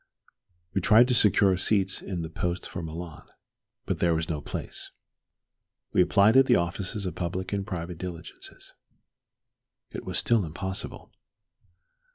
[0.73, 3.27] We tried to secure seats in the post for Milan.
[3.85, 4.89] There was no place.
[5.93, 8.73] We applied at the offices of public and private diligences.
[9.91, 11.11] It was still impossible.